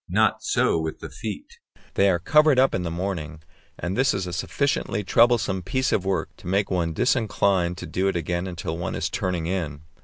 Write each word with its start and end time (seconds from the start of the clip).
Not 0.09 0.41
so 0.41 0.79
with 0.79 0.97
the 0.99 1.11
feet; 1.11 1.59
they 1.93 2.09
are 2.09 2.17
covered 2.17 2.57
up 2.57 2.73
in 2.73 2.81
the 2.81 2.89
morning, 2.89 3.43
and 3.77 3.95
this 3.95 4.15
is 4.15 4.25
a 4.25 4.33
sufficiently 4.33 5.03
troublesome 5.03 5.61
piece 5.61 5.91
of 5.91 6.05
work 6.05 6.35
to 6.37 6.47
make 6.47 6.71
one 6.71 6.91
disinclined 6.91 7.77
to 7.77 7.85
undo 7.85 8.07
it 8.07 8.15
again 8.15 8.47
until 8.47 8.75
one 8.79 8.95
is 8.95 9.11
turning 9.11 9.45
in. 9.45 9.81